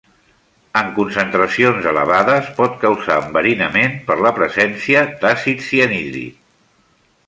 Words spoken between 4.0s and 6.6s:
per la presència d'àcid cianhídric.